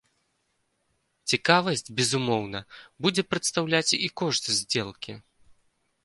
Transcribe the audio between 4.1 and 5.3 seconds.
кошт здзелкі.